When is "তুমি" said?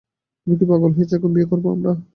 0.47-0.55